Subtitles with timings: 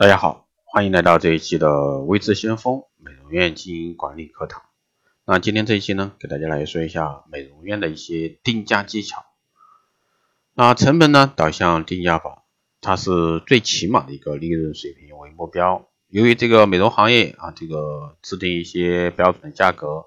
[0.00, 4.62] 大家好，欢迎来到这一期的微智先锋美容院经营管理课堂。
[5.26, 9.26] 那今天这一期呢，给大家来说一下美容院的一些定价技巧。
[10.54, 12.44] 那成本呢导向定价法，
[12.80, 15.86] 它是最起码的一个利润水平为目标。
[16.08, 20.06] 由于这个美容行业啊，这个制定一些标准的价格，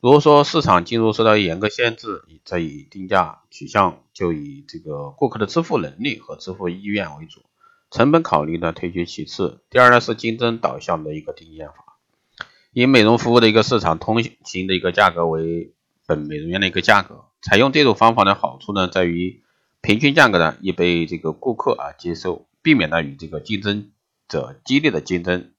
[0.00, 7.40] 如果说市场进入受到严格限制，再以定价取向就以这个顾客的支付能力和支付意愿为主。
[7.92, 9.60] 成本考虑呢，推居其次。
[9.68, 11.98] 第二呢是竞争导向的一个定价法，
[12.72, 15.74] 以美容服务的一个市场通行的一个价格为
[16.06, 17.26] 本美容院的一个价格。
[17.42, 19.42] 采用这种方法的好处呢，在于
[19.82, 23.90] 平均价格呢易被这个顾客啊接受，避免了与这个竞争
[24.26, 25.52] 者激烈的竞争，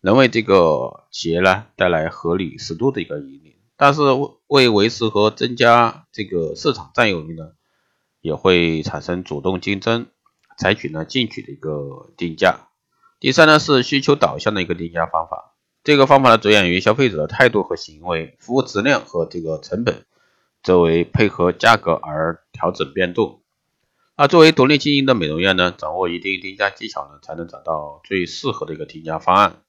[0.00, 3.56] 能为这个企业呢带来合理适度的一个盈利。
[3.76, 4.00] 但是
[4.46, 7.50] 为维持和增加这个市场占有率呢，
[8.22, 10.06] 也会产生主动竞争。
[10.56, 12.68] 采取呢进取的一个定价。
[13.20, 15.54] 第三呢是需求导向的一个定价方法。
[15.84, 20.04] 这个方法呢着眼于消费者的态度和行为，服务质量和这个成本
[20.62, 23.42] 则为配合价格而调整变动。
[24.16, 29.62] 那作为独立经营的美容院呢，掌握一定定价技巧呢，才能找到最适合的一个定价方案，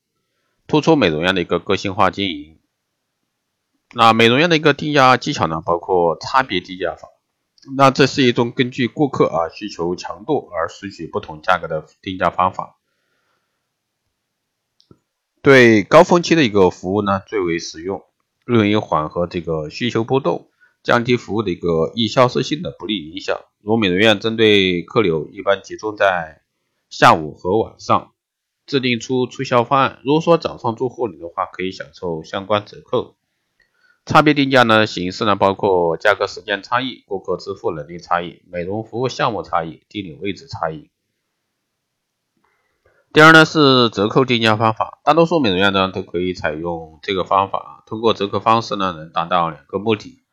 [0.67, 2.57] 突出美容院的一个个性化经营。
[3.93, 7.09] 那美容院的一个定价技巧呢，包括差别定价法。
[7.75, 12.77] 那这是一种根据顾客啊需求强度而采取不同价格的定价方法，
[15.41, 18.03] 对高峰期的一个服务呢最为实用，
[18.45, 20.49] 用于缓和这个需求波动，
[20.83, 23.37] 降低服务的一个易消失性的不利影响。
[23.61, 26.43] 如美容院针对客流一般集中在
[26.89, 28.13] 下午和晚上，
[28.65, 29.99] 制定出促销方案。
[30.05, 33.17] 如果说早上做护理的话，可以享受相关折扣。
[34.07, 40.89] 差别定价呢，形式呢包括价格时间差异、顾客支付能力差异、美容服务项目差异、地理位置差异。
[43.11, 50.23] 第二呢是折扣定价方法，大多数美容院呢都可以采用这个方法，通过折扣方式呢能达到两个目的：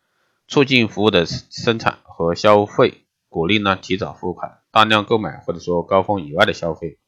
[0.46, 6.98] 促进服务的生产和消费，鼓励呢提早付款、大量购买或者说高峰以外的消费。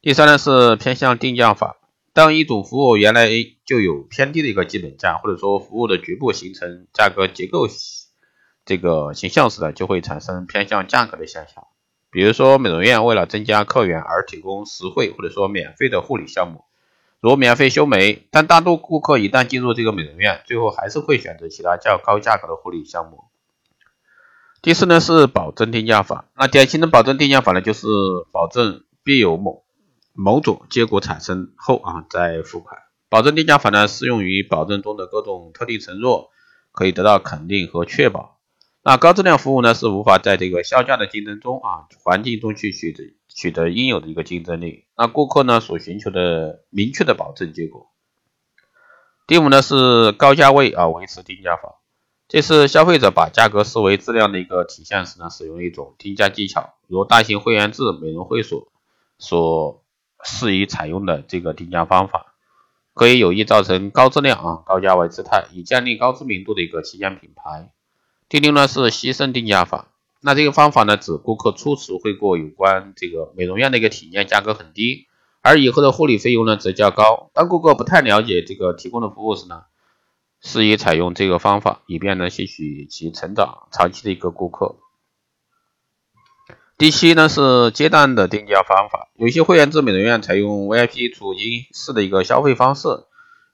[0.00, 1.76] 第三呢是偏向定价法。
[2.12, 3.28] 当一种服务原来
[3.68, 7.68] 就有偏低的一个基本价，或者说服务的局部形成价格结构
[8.64, 11.66] 这个形象时呢，就会产生偏向价格的现象。
[12.10, 16.64] 比如说，美容院为了增加客源而提供实惠或者说免费的护理项目，
[17.20, 23.24] 如免费修眉，但大多顾客一旦进入这个美容院，最后还是会选择其他较高价格的护理项目。
[24.62, 27.86] 第四呢是保证定价法，那典型的保证定价法呢，就是
[28.32, 29.62] 保证必有某。
[30.14, 32.87] 某种结果产生后啊，再付款。
[33.10, 36.30] 保证定价法呢，适用于保证中的各种特定承诺，
[36.72, 38.38] 可以得到肯定和确保。
[38.82, 44.84] 那高质量服务呢，是无法在这个销价的竞争中啊环境中去取得取得应有的一个竞争力。
[44.94, 47.88] 那顾客呢所寻求的明确的保证结果。
[49.26, 51.80] 第五呢是高价位啊维持定价法，
[52.28, 58.68] 这是消费者把价格视为质量的一个体现时呢，使用一种定价技巧，如大型会员制美容会所
[59.18, 59.82] 所。
[60.24, 62.27] 适宜采用的这个定价方法，
[62.98, 67.70] 可以有意造成高质量啊高价位姿态，以建立高知名度的一个旗舰品牌。
[68.28, 75.06] 第六呢是牺牲定价法，那这个方法呢指顾客初次会过有关这个美容院的一个体验价格很低，
[75.42, 77.30] 而以后的护理费用呢则较高。
[77.34, 79.62] 当顾客不太了解这个提供的服务时呢，
[80.42, 84.74] 适宜采用这个方法，以便呢吸取其成长长期的一个顾客。
[86.78, 92.86] 第七呢是阶段的定价方法，有些会员制美容院采用 VIP 储金式的一个消费方式，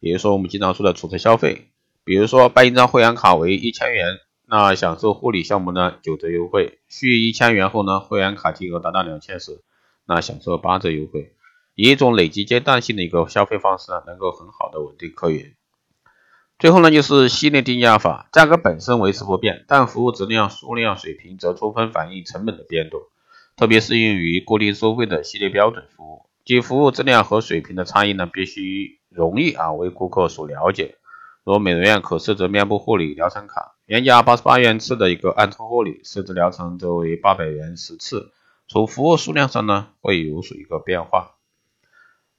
[0.01, 1.71] 也就是说我们经常说的储值消费。
[2.05, 9.62] 比如说办一张会员卡为一千元，那享受护理项目呢九折优惠，续一千元后呢会员卡金额达到两千时，
[10.05, 11.33] 那享受八折优惠。
[11.77, 15.55] 以一种累积阶段性的一个消费方式呢，能够很好的稳定客源。
[16.59, 23.01] 最后呢就是系列定价法，价格本身维持不变，但服务质量、数量、水平则充分反映成本的变动。
[23.57, 30.97] 特别适用于固定收费的系列标准服务，即服务质量和水平的差异呢，必须容易啊为顾客所了解。
[31.45, 38.33] 如美容院可设置面部护理疗程卡，原价八十八元次的一个暗冲护理，设置疗程则为八百元十次。
[38.67, 41.37] 从服务数量上呢，会有所一个变化。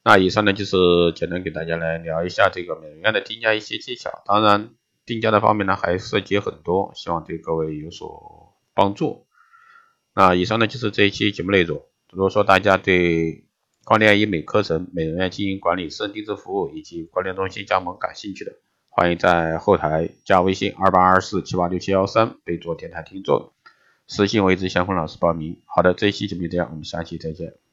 [0.03, 0.75] 那以上呢就是
[1.15, 4.23] 简单给大家来聊一下这个美容院的定价一些技巧。
[4.25, 4.71] 当然，
[5.05, 9.27] 定价的方面呢还涉及很多，希望对各位有所帮助。
[10.15, 11.83] 那以上呢就是这一期节目内容。
[12.11, 13.43] 如果说大家对
[13.83, 18.53] 光电医美课程、美容院经营管理、私人定制服务以及光电中心加盟感兴趣的，
[18.87, 23.51] 欢迎在后台加微信二八二四七八六七幺三，备注电台听众，
[24.07, 25.61] 私信我一直，向坤老师报名。
[25.65, 27.64] 好的，这一期节目就这样，我们下期再见。